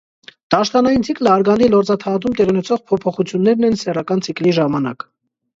Դաշտանային 0.53 1.03
ցիկլը, 1.07 1.29
արգանդի 1.33 1.67
լորձաթաղանթում 1.75 2.37
տեղի 2.39 2.53
ունեցող 2.55 2.81
փոփոխություններն 2.93 3.71
են 3.71 3.79
սեռական 3.83 4.29
ցիկլի 4.31 4.57
ժամանակ։ 4.63 5.07